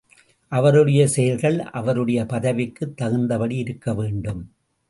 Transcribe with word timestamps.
அவருடைய 0.51 1.07
செயல்கள் 1.07 1.59
அவருடைய 1.59 2.25
பதவிக்குத் 2.25 2.97
தகுந்தபடி 2.97 3.57
இருக்க 3.57 3.93
வேண்டும். 3.93 4.41